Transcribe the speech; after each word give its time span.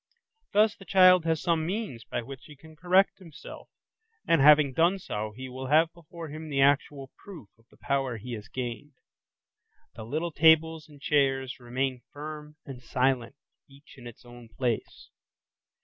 Thus 0.51 0.75
the 0.75 0.83
child 0.83 1.25
has 1.25 1.43
some 1.43 1.63
means 1.63 2.05
by 2.05 2.23
which 2.23 2.45
he 2.45 2.55
can 2.55 2.75
correct 2.75 3.19
himself, 3.19 3.69
and 4.27 4.41
having 4.41 4.73
done 4.73 4.97
so 4.97 5.31
he 5.37 5.47
will 5.47 5.67
have 5.67 5.93
before 5.93 6.29
him 6.29 6.49
the 6.49 6.59
actual 6.59 7.11
proof 7.23 7.49
of 7.59 7.67
the 7.69 7.77
power 7.77 8.17
he 8.17 8.33
has 8.33 8.47
gained: 8.47 8.93
the 9.93 10.03
little 10.03 10.31
tables 10.31 10.89
and 10.89 10.99
chairs 10.99 11.59
remain 11.59 12.01
firm 12.11 12.55
and 12.65 12.81
silent 12.81 13.35
each 13.69 13.93
in 13.95 14.07
its 14.07 14.25
own 14.25 14.49
place. 14.49 15.11